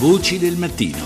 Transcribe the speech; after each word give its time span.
Voci 0.00 0.38
del 0.38 0.56
mattino. 0.56 0.96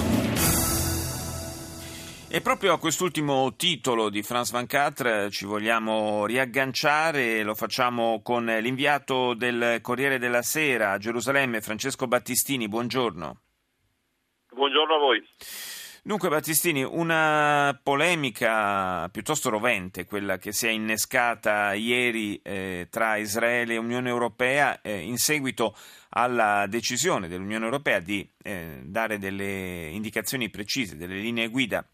E 2.31 2.41
proprio 2.41 2.75
a 2.75 2.79
quest'ultimo 2.79 3.57
titolo 3.57 4.09
di 4.09 4.23
France 4.23 4.53
24 4.53 5.31
ci 5.31 5.47
vogliamo 5.47 6.27
riagganciare, 6.27 7.43
lo 7.43 7.57
facciamo 7.57 8.23
con 8.23 8.45
l'inviato 8.45 9.35
del 9.35 9.81
Corriere 9.83 10.21
della 10.21 10.43
Sera 10.43 10.93
a 10.93 10.99
Gerusalemme, 10.99 11.61
Francesco 11.61 12.07
Battistini, 12.07 12.69
buongiorno. 12.69 13.41
Buongiorno 14.53 14.95
a 14.95 14.99
voi. 14.99 15.84
Dunque 16.07 16.29
Battistini, 16.29 16.83
una 16.83 17.81
polemica 17.83 19.09
piuttosto 19.09 19.49
rovente, 19.49 20.05
quella 20.05 20.37
che 20.37 20.53
si 20.53 20.67
è 20.67 20.71
innescata 20.71 21.73
ieri 21.73 22.39
eh, 22.43 22.89
tra 22.91 23.17
Israele 23.17 23.73
e 23.73 23.79
Unione 23.79 24.11
Europea 24.11 24.83
eh, 24.83 24.99
in 24.99 25.17
seguito 25.17 25.75
alla 26.11 26.67
decisione 26.69 27.27
dell'Unione 27.27 27.65
Europea 27.65 28.01
di 28.01 28.31
eh, 28.43 28.83
dare 28.85 29.17
delle 29.17 29.89
indicazioni 29.93 30.51
precise, 30.51 30.99
delle 30.99 31.17
linee 31.17 31.49
guida 31.49 31.89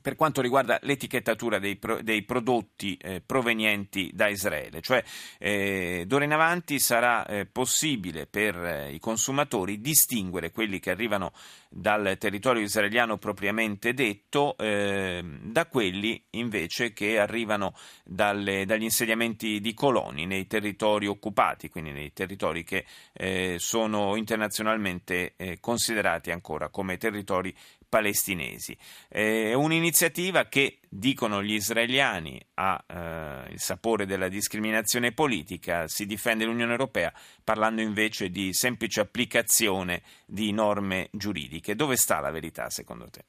per 0.00 0.16
quanto 0.16 0.40
riguarda 0.40 0.78
l'etichettatura 0.82 1.58
dei, 1.58 1.76
pro, 1.76 2.02
dei 2.02 2.22
prodotti 2.22 2.96
eh, 2.96 3.20
provenienti 3.20 4.10
da 4.14 4.28
Israele, 4.28 4.80
cioè 4.80 5.02
eh, 5.38 6.04
d'ora 6.06 6.24
in 6.24 6.32
avanti 6.32 6.78
sarà 6.78 7.26
eh, 7.26 7.46
possibile 7.46 8.26
per 8.26 8.56
eh, 8.56 8.92
i 8.92 8.98
consumatori 8.98 9.80
distinguere 9.80 10.50
quelli 10.50 10.78
che 10.78 10.90
arrivano 10.90 11.32
dal 11.68 12.16
territorio 12.18 12.62
israeliano 12.62 13.18
propriamente 13.18 13.92
detto 13.92 14.56
ehm, 14.56 15.40
da 15.42 15.66
quelli 15.66 16.22
invece 16.30 16.92
che 16.92 17.18
arrivano 17.18 17.74
dalle, 18.04 18.64
dagli 18.64 18.84
insediamenti 18.84 19.60
di 19.60 19.74
coloni 19.74 20.26
nei 20.26 20.46
territori 20.46 21.06
occupati, 21.06 21.68
quindi 21.68 21.92
nei 21.92 22.12
territori 22.12 22.64
che 22.64 22.86
eh, 23.12 23.56
sono 23.58 24.16
internazionalmente 24.16 25.34
eh, 25.36 25.58
considerati 25.60 26.30
ancora 26.30 26.70
come 26.70 26.96
territori 26.96 27.54
palestinesi. 27.88 28.76
È 29.08 29.52
un'iniziativa 29.54 30.44
che, 30.44 30.78
dicono 30.88 31.42
gli 31.42 31.54
israeliani, 31.54 32.40
ha 32.54 32.84
eh, 32.86 33.52
il 33.52 33.60
sapore 33.60 34.06
della 34.06 34.28
discriminazione 34.28 35.12
politica, 35.12 35.88
si 35.88 36.06
difende 36.06 36.44
l'Unione 36.44 36.72
Europea 36.72 37.12
parlando 37.42 37.80
invece 37.80 38.30
di 38.30 38.52
semplice 38.52 39.00
applicazione 39.00 40.02
di 40.26 40.52
norme 40.52 41.08
giuridiche. 41.12 41.74
Dove 41.74 41.96
sta 41.96 42.20
la 42.20 42.30
verità 42.30 42.68
secondo 42.70 43.08
te? 43.10 43.24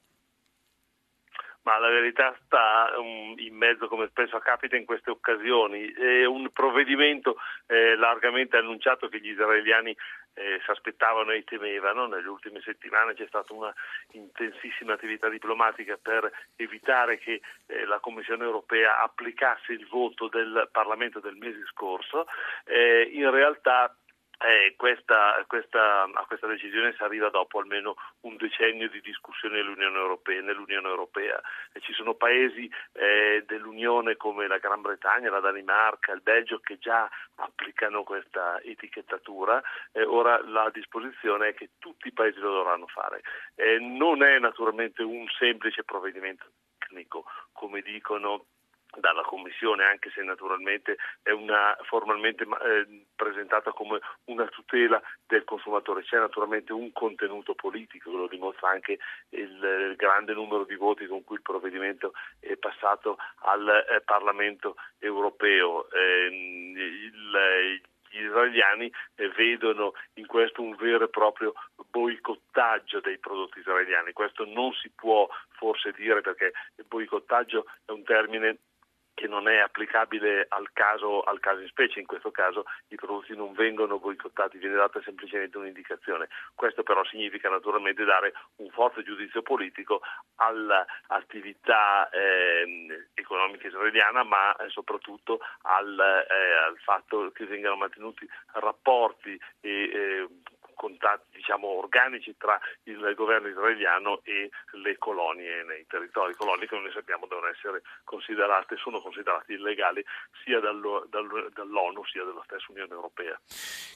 ma 1.62 1.78
la 1.78 1.88
verità 1.88 2.34
sta 2.44 2.90
um, 2.98 3.34
in 3.36 3.54
mezzo, 3.54 3.86
come 3.88 4.08
spesso 4.08 4.38
capita 4.38 4.76
in 4.76 4.84
queste 4.84 5.10
occasioni. 5.10 5.92
È 5.92 6.24
un 6.24 6.50
provvedimento 6.52 7.36
eh, 7.66 7.96
largamente 7.96 8.56
annunciato 8.56 9.08
che 9.08 9.20
gli 9.20 9.28
israeliani 9.28 9.94
eh, 10.34 10.60
si 10.64 10.70
aspettavano 10.70 11.32
e 11.32 11.44
temevano. 11.44 12.06
Nelle 12.06 12.28
ultime 12.28 12.60
settimane 12.60 13.14
c'è 13.14 13.26
stata 13.26 13.52
una 13.52 13.72
intensissima 14.12 14.94
attività 14.94 15.28
diplomatica 15.28 15.98
per 16.00 16.30
evitare 16.56 17.18
che 17.18 17.40
eh, 17.66 17.84
la 17.86 17.98
Commissione 17.98 18.44
europea 18.44 19.00
applicasse 19.00 19.72
il 19.72 19.86
voto 19.86 20.28
del 20.28 20.68
Parlamento 20.72 21.20
del 21.20 21.36
mese 21.36 21.64
scorso. 21.70 22.26
Eh, 22.64 23.10
in 23.12 23.30
realtà 23.30 23.94
eh, 24.42 24.74
questa, 24.76 25.44
questa, 25.46 26.02
a 26.02 26.24
questa 26.26 26.46
decisione 26.46 26.94
si 26.96 27.02
arriva 27.02 27.28
dopo 27.28 27.58
almeno 27.58 27.96
un 28.20 28.36
decennio 28.36 28.88
di 28.88 29.00
discussione 29.00 29.56
nell'Unione 29.56 29.98
Europea. 29.98 30.40
Nell'Unione 30.40 30.88
Europea. 30.88 31.40
ci 31.80 31.92
sono 31.92 32.14
paesi 32.14 32.70
eh, 32.92 33.44
dell'Unione 33.46 34.16
come 34.16 34.46
la 34.46 34.58
Gran 34.58 34.80
Bretagna, 34.80 35.30
la 35.30 35.40
Danimarca, 35.40 36.12
il 36.12 36.22
Belgio 36.22 36.58
che 36.60 36.78
già 36.78 37.08
applicano 37.36 38.02
questa 38.02 38.60
etichettatura. 38.62 39.62
Eh, 39.92 40.02
ora 40.04 40.40
la 40.46 40.70
disposizione 40.72 41.48
è 41.48 41.54
che 41.54 41.70
tutti 41.78 42.08
i 42.08 42.12
paesi 42.12 42.38
lo 42.38 42.52
dovranno 42.52 42.86
fare. 42.86 43.22
Eh, 43.54 43.78
non 43.78 44.22
è 44.22 44.38
naturalmente 44.38 45.02
un 45.02 45.26
semplice 45.38 45.84
provvedimento 45.84 46.46
tecnico, 46.78 47.24
come 47.52 47.82
dicono 47.82 48.46
dalla 48.98 49.22
Commissione, 49.22 49.84
anche 49.84 50.10
se 50.10 50.22
naturalmente 50.22 50.96
è 51.22 51.30
una, 51.30 51.76
formalmente 51.82 52.44
eh, 52.44 53.04
presentata 53.14 53.72
come 53.72 54.00
una 54.24 54.46
tutela 54.46 55.00
del 55.26 55.44
consumatore. 55.44 56.02
C'è 56.02 56.18
naturalmente 56.18 56.72
un 56.72 56.92
contenuto 56.92 57.54
politico, 57.54 58.10
lo 58.10 58.26
dimostra 58.26 58.70
anche 58.70 58.98
il, 59.30 59.94
grande 59.96 60.32
numero 60.32 60.64
di 60.64 60.76
voti 60.76 61.06
con 61.06 61.24
cui 61.24 61.36
il 61.36 61.42
provvedimento 61.42 62.12
è 62.38 62.56
passato 62.56 63.18
al 63.42 63.68
eh, 63.68 64.00
Parlamento 64.02 64.76
europeo. 64.98 65.88
Eh, 65.90 66.26
il, 66.26 67.80
gli 68.10 68.24
israeliani 68.24 68.92
eh, 69.14 69.28
vedono 69.28 69.92
in 70.14 70.26
questo 70.26 70.62
un 70.62 70.74
vero 70.74 71.04
e 71.04 71.08
proprio 71.08 71.54
boicottaggio 71.90 73.00
dei 73.00 73.18
prodotti 73.18 73.60
israeliani. 73.60 74.12
Questo 74.12 74.44
non 74.44 74.72
si 74.72 74.90
può 74.90 75.28
forse 75.50 75.92
dire 75.92 76.20
perché 76.20 76.52
boicottaggio 76.86 77.66
è 77.84 77.92
un 77.92 78.02
termine 78.02 78.58
che 79.20 79.28
non 79.28 79.48
è 79.48 79.58
applicabile 79.58 80.46
al 80.48 80.72
caso, 80.72 81.20
al 81.20 81.40
caso, 81.40 81.60
in 81.60 81.68
specie, 81.68 82.00
in 82.00 82.06
questo 82.06 82.30
caso 82.30 82.64
i 82.88 82.94
prodotti 82.94 83.36
non 83.36 83.52
vengono 83.52 83.98
boicottati, 83.98 84.56
viene 84.56 84.76
data 84.76 84.98
semplicemente 85.02 85.58
un'indicazione. 85.58 86.28
Questo 86.54 86.82
però 86.82 87.04
significa 87.04 87.50
naturalmente 87.50 88.04
dare 88.04 88.32
un 88.56 88.70
forte 88.70 89.02
giudizio 89.02 89.42
politico 89.42 90.00
all'attività 90.36 92.08
eh, 92.08 93.08
economica 93.12 93.66
israeliana, 93.66 94.24
ma 94.24 94.56
soprattutto 94.68 95.40
al, 95.64 95.98
eh, 96.00 96.52
al, 96.66 96.78
fatto 96.78 97.30
che 97.32 97.44
vengano 97.44 97.76
mantenuti 97.76 98.26
rapporti 98.52 99.38
e 99.60 99.70
eh, 99.70 100.28
contatti 100.80 101.29
diciamo, 101.40 101.66
organici 101.66 102.36
tra 102.36 102.60
il 102.84 103.14
governo 103.16 103.48
israeliano 103.48 104.20
e 104.24 104.50
le 104.82 104.98
colonie 104.98 105.64
nei 105.64 105.86
territori, 105.88 106.34
colonie 106.34 106.68
che 106.68 106.76
noi 106.76 106.92
sappiamo 106.92 107.26
devono 107.26 107.48
essere 107.48 107.82
considerate, 108.04 108.76
sono 108.76 109.00
considerate 109.00 109.54
illegali 109.54 110.04
sia 110.44 110.60
dallo, 110.60 111.06
dall'ONU 111.08 112.04
sia 112.04 112.24
dalla 112.24 112.42
stessa 112.44 112.66
Unione 112.68 112.92
Europea. 112.92 113.40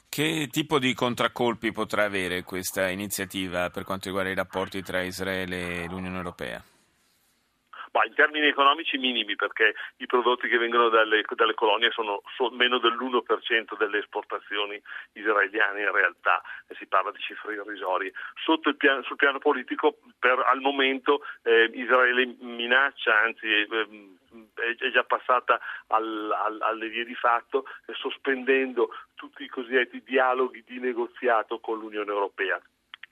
Che 0.09 0.47
tipo 0.51 0.79
di 0.79 0.93
contraccolpi 0.93 1.71
potrà 1.71 2.05
avere 2.05 2.43
questa 2.43 2.89
iniziativa 2.89 3.69
per 3.69 3.83
quanto 3.83 4.07
riguarda 4.07 4.31
i 4.31 4.35
rapporti 4.35 4.81
tra 4.81 5.01
Israele 5.01 5.83
e 5.83 5.87
l'Unione 5.87 6.17
Europea? 6.17 6.74
In 8.03 8.13
termini 8.13 8.47
economici 8.47 8.97
minimi 8.97 9.35
perché 9.35 9.73
i 9.97 10.05
prodotti 10.05 10.49
che 10.49 10.57
vengono 10.57 10.89
dalle, 10.89 11.23
dalle 11.33 11.53
colonie 11.53 11.91
sono, 11.91 12.21
sono, 12.35 12.53
meno 12.53 12.77
dell'1% 12.77 13.77
delle 13.77 13.99
esportazioni 13.99 14.81
israeliane 15.13 15.81
in 15.81 15.91
realtà, 15.91 16.41
e 16.67 16.75
si 16.75 16.87
parla 16.87 17.11
di 17.11 17.19
cifre 17.19 17.53
irrisorie. 17.53 18.11
Piano, 18.77 19.01
sul 19.03 19.15
piano 19.15 19.39
politico 19.39 19.97
per, 20.19 20.39
al 20.39 20.59
momento 20.59 21.21
eh, 21.43 21.71
Israele 21.73 22.35
minaccia, 22.39 23.17
anzi 23.17 23.47
eh, 23.47 23.65
è 24.77 24.91
già 24.91 25.03
passata 25.05 25.59
al, 25.87 26.31
al, 26.31 26.61
alle 26.61 26.89
vie 26.89 27.05
di 27.05 27.15
fatto, 27.15 27.65
eh, 27.85 27.93
sospendendo 27.93 28.89
tutti 29.15 29.43
i 29.43 29.47
cosiddetti 29.47 30.03
dialoghi 30.03 30.63
di 30.67 30.79
negoziato 30.79 31.59
con 31.59 31.79
l'Unione 31.79 32.11
Europea 32.11 32.59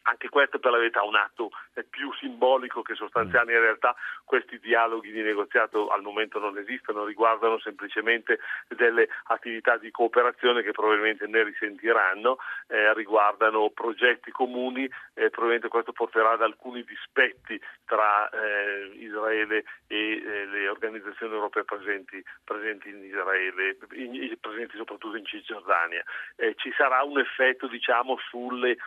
anche 0.04 0.30
questo 0.30 0.60
per 0.60 0.72
la 0.72 0.78
verità 0.78 1.02
è 1.02 1.08
un 1.08 1.16
atto 1.16 1.52
più 1.90 2.14
simbolico 2.16 2.82
che 2.82 2.96
sostanziale, 2.96 3.54
in 3.54 3.60
realtà 3.60 3.96
questi 4.24 4.60
dialoghi 4.60 5.12
di 5.12 5.22
negoziato 5.22 5.90
al 5.90 6.02
momento 6.02 6.40
non 6.40 6.58
esistono, 6.58 7.06
riguardano 7.06 7.60
semplicemente 7.60 8.40
delle 8.68 9.08
attività 9.26 9.78
di 9.78 9.92
cooperazione 9.92 10.62
che 10.62 10.72
probabilmente 10.72 11.28
ne 11.28 11.44
risentiranno, 11.44 12.38
eh, 12.68 12.94
riguardano 12.94 13.70
progetti 13.70 14.32
comuni, 14.32 14.86
eh, 14.86 15.30
probabilmente 15.30 15.68
questo 15.68 15.92
porterà 15.92 16.32
ad 16.32 16.42
alcuni 16.42 16.84
dispetti 16.84 17.60
tra 17.86 18.30
eh, 18.30 18.92
Israele 18.96 19.64
e 19.88 20.22
eh, 20.24 20.46
le 20.46 20.68
organizzazioni 20.68 21.34
europee 21.34 21.64
presenti, 21.64 22.24
presenti 22.44 22.90
in 22.90 23.04
Israele, 23.04 23.78
in, 23.94 24.38
presenti 24.40 24.78
soprattutto 24.78 25.18
in 25.18 25.26
Cisgiordania. 25.26 26.04
Eh, 26.36 26.56
ci 26.58 26.74
sarà 26.76 27.04
un 27.04 27.20
effetto 27.20 27.68
diciamo 27.68 28.18
sulle 28.30 28.78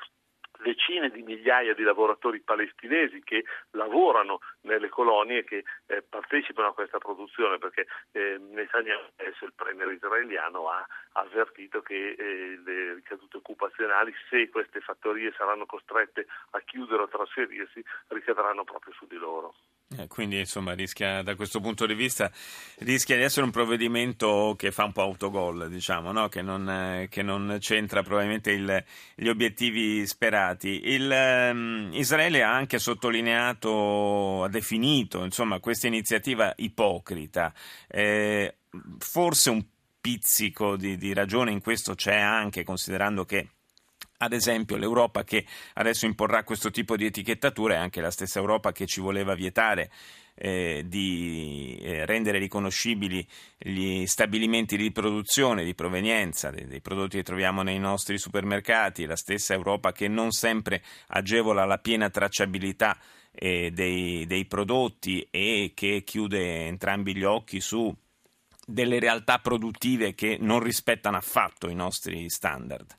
decine 0.62 1.10
di 1.10 1.22
migliaia 1.22 1.74
di 1.74 1.82
lavoratori 1.82 2.40
palestinesi 2.40 3.22
che 3.22 3.44
lavorano 3.72 4.40
nelle 4.62 4.88
colonie 4.88 5.44
che 5.44 5.64
eh, 5.86 6.02
partecipano 6.02 6.68
a 6.68 6.74
questa 6.74 6.98
produzione 6.98 7.58
perché 7.58 7.86
eh, 8.12 8.38
Netanyahu, 8.38 9.02
il 9.18 9.52
premier 9.54 9.90
israeliano, 9.92 10.68
ha 10.68 10.86
avvertito 11.12 11.82
che 11.82 12.14
eh, 12.18 12.60
le 12.64 12.94
ricadute 12.94 13.36
occupazionali, 13.38 14.14
se 14.28 14.48
queste 14.50 14.80
fattorie 14.80 15.32
saranno 15.36 15.66
costrette 15.66 16.26
a 16.50 16.60
chiudere 16.60 17.02
o 17.02 17.08
trasferirsi, 17.08 17.82
ricadranno 18.08 18.64
proprio 18.64 18.92
su 18.94 19.06
di 19.06 19.16
loro. 19.16 19.54
Eh, 19.88 20.08
quindi 20.08 20.40
insomma 20.40 20.72
rischia 20.72 21.22
da 21.22 21.36
questo 21.36 21.60
punto 21.60 21.86
di 21.86 21.94
vista 21.94 22.28
rischia 22.78 23.14
di 23.14 23.22
essere 23.22 23.44
un 23.46 23.52
provvedimento 23.52 24.56
che 24.58 24.72
fa 24.72 24.84
un 24.84 24.90
po' 24.90 25.02
autogol, 25.02 25.68
diciamo, 25.70 26.10
no? 26.10 26.28
che, 26.28 26.42
non, 26.42 26.68
eh, 26.68 27.06
che, 27.08 27.22
non, 27.22 27.58
c'entra 27.60 28.02
probabilmente 28.02 28.50
il, 28.50 28.84
gli 29.14 29.28
obiettivi 29.28 30.04
sperati. 30.04 30.88
Il, 30.88 31.08
um, 31.08 31.90
Israele 31.92 32.42
ha 32.42 32.52
anche 32.52 32.80
sottolineato, 32.80 34.42
ha 34.42 34.48
definito 34.48 35.22
insomma, 35.22 35.60
questa 35.60 35.86
iniziativa 35.86 36.52
ipocrita. 36.56 37.54
Eh, 37.86 38.56
forse 38.98 39.50
un 39.50 39.64
pizzico 40.00 40.76
di, 40.76 40.96
di 40.96 41.12
ragione 41.14 41.52
in 41.52 41.60
questo 41.60 41.94
c'è 41.94 42.16
anche 42.16 42.64
considerando 42.64 43.24
che 43.24 43.50
ad 44.18 44.32
esempio 44.32 44.76
l'Europa 44.76 45.24
che 45.24 45.44
adesso 45.74 46.06
imporrà 46.06 46.44
questo 46.44 46.70
tipo 46.70 46.96
di 46.96 47.06
etichettatura 47.06 47.74
è 47.74 47.78
anche 47.78 48.00
la 48.00 48.10
stessa 48.10 48.38
Europa 48.38 48.72
che 48.72 48.86
ci 48.86 49.00
voleva 49.00 49.34
vietare 49.34 49.90
eh, 50.38 50.84
di 50.86 51.78
eh, 51.80 52.04
rendere 52.04 52.38
riconoscibili 52.38 53.26
gli 53.56 54.04
stabilimenti 54.06 54.76
di 54.76 54.92
produzione, 54.92 55.64
di 55.64 55.74
provenienza 55.74 56.50
dei, 56.50 56.66
dei, 56.66 56.80
prodotti 56.80 57.16
che 57.16 57.22
troviamo 57.22 57.62
nei 57.62 57.78
nostri 57.78 58.18
supermercati, 58.18 59.06
la 59.06 59.16
stessa 59.16 59.54
Europa 59.54 59.92
che 59.92 60.08
non 60.08 60.30
sempre 60.32 60.82
agevola 61.08 61.64
la 61.64 61.78
piena 61.78 62.10
tracciabilità 62.10 62.98
eh, 63.32 63.70
dei, 63.70 64.26
dei 64.26 64.44
prodotti 64.46 65.26
e 65.30 65.72
che 65.74 66.02
chiude 66.04 66.66
entrambi 66.66 67.16
gli 67.16 67.24
occhi 67.24 67.60
su 67.60 67.94
delle 68.66 68.98
realtà 68.98 69.38
produttive 69.38 70.14
che 70.14 70.38
non 70.40 70.60
rispettano 70.60 71.16
affatto 71.16 71.68
i 71.68 71.74
nostri 71.74 72.28
standard. 72.28 72.94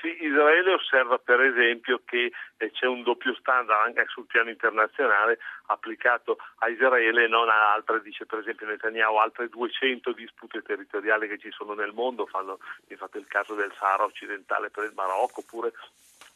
Sì, 0.00 0.16
Israele 0.24 0.74
osserva 0.74 1.18
per 1.18 1.40
esempio 1.40 2.02
che 2.04 2.30
eh, 2.56 2.70
c'è 2.70 2.86
un 2.86 3.02
doppio 3.02 3.34
standard 3.34 3.86
anche 3.86 4.06
sul 4.08 4.26
piano 4.26 4.48
internazionale 4.48 5.38
applicato 5.66 6.38
a 6.58 6.68
Israele 6.68 7.24
e 7.24 7.28
non 7.28 7.48
a 7.48 7.72
altre, 7.72 8.00
dice 8.00 8.24
per 8.24 8.38
esempio 8.38 8.66
Netanyahu, 8.66 9.16
altre 9.16 9.48
200 9.48 10.12
dispute 10.12 10.62
territoriali 10.62 11.26
che 11.26 11.38
ci 11.38 11.50
sono 11.50 11.74
nel 11.74 11.92
mondo, 11.92 12.26
fanno 12.26 12.58
infatti 12.88 13.18
il 13.18 13.26
caso 13.26 13.54
del 13.54 13.72
Sahara 13.76 14.04
occidentale 14.04 14.70
per 14.70 14.84
il 14.84 14.92
Marocco 14.94 15.40
oppure 15.40 15.72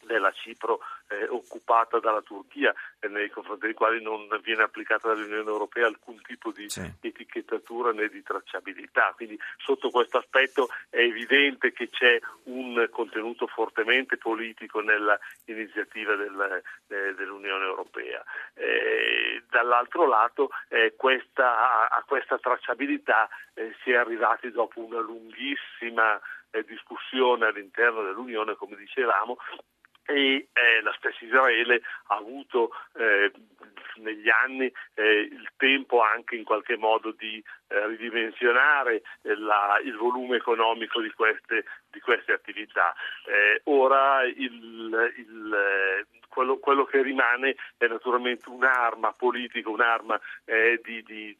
della 0.05 0.31
Cipro 0.31 0.79
eh, 1.07 1.27
occupata 1.27 1.99
dalla 1.99 2.21
Turchia 2.21 2.73
e 2.99 3.07
nei 3.07 3.29
confronti 3.29 3.65
dei 3.65 3.73
quali 3.73 4.01
non 4.01 4.27
viene 4.41 4.63
applicata 4.63 5.09
dall'Unione 5.09 5.49
Europea 5.49 5.87
alcun 5.87 6.21
tipo 6.21 6.51
di 6.51 6.69
sì. 6.69 6.81
etichettatura 7.01 7.91
né 7.91 8.07
di 8.09 8.23
tracciabilità. 8.23 9.13
Quindi 9.15 9.37
sotto 9.57 9.89
questo 9.89 10.17
aspetto 10.17 10.69
è 10.89 10.99
evidente 10.99 11.71
che 11.71 11.89
c'è 11.89 12.19
un 12.43 12.87
contenuto 12.91 13.47
fortemente 13.47 14.17
politico 14.17 14.79
nell'iniziativa 14.81 16.15
del, 16.15 16.63
eh, 16.87 17.13
dell'Unione 17.15 17.65
Europea. 17.65 18.23
Eh, 18.53 19.43
dall'altro 19.49 20.07
lato 20.07 20.49
eh, 20.69 20.93
questa, 20.95 21.89
a, 21.89 22.03
questa 22.07 22.37
tracciabilità 22.37 23.29
eh, 23.53 23.75
si 23.83 23.91
è 23.91 23.95
arrivati 23.95 24.51
dopo 24.51 24.79
una 24.79 24.99
lunghissima 24.99 26.19
eh, 26.51 26.63
discussione 26.63 27.47
all'interno 27.47 28.03
dell'Unione, 28.03 28.55
come 28.55 28.75
dicevamo, 28.75 29.37
e 30.05 30.47
eh, 30.51 30.81
la 30.81 30.93
stessa 30.97 31.23
Israele 31.23 31.81
ha 32.07 32.15
avuto 32.15 32.71
eh, 32.97 33.31
negli 33.95 34.29
anni 34.29 34.71
eh, 34.95 35.19
il 35.19 35.49
tempo 35.57 36.01
anche 36.01 36.35
in 36.35 36.43
qualche 36.43 36.77
modo 36.77 37.11
di 37.11 37.43
eh, 37.67 37.87
ridimensionare 37.87 39.03
eh, 39.21 39.35
la, 39.35 39.79
il 39.83 39.95
volume 39.95 40.37
economico 40.37 41.01
di 41.01 41.11
queste, 41.11 41.65
di 41.91 41.99
queste 41.99 42.33
attività. 42.33 42.93
Eh, 43.25 43.61
ora 43.65 44.23
il, 44.23 45.13
il, 45.17 46.07
quello, 46.27 46.57
quello, 46.57 46.85
che 46.85 47.01
rimane 47.01 47.55
è 47.77 47.85
naturalmente 47.87 48.49
un'arma 48.49 49.13
politica, 49.13 49.69
un'arma 49.69 50.19
di, 50.83 51.03
di, 51.03 51.35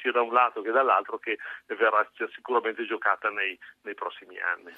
sia 0.00 0.12
da 0.12 0.22
un 0.22 0.32
lato 0.32 0.62
che 0.62 0.70
dall'altro 0.70 1.18
che 1.18 1.38
verrà 1.66 2.06
sicuramente 2.34 2.84
giocata 2.86 3.28
nei, 3.30 3.58
nei 3.82 3.94
prossimi 3.94 4.38
anni. 4.38 4.72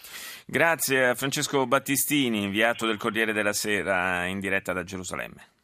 Grazie 0.47 1.09
a 1.09 1.15
Francesco 1.15 1.67
Battistini, 1.67 2.43
inviato 2.43 2.87
del 2.87 2.99
Corriere 2.99 3.33
della 3.33 3.53
Sera 3.53 4.25
in 4.25 4.41
diretta 4.41 4.73
da 4.73 4.83
Gerusalemme. 4.83 5.61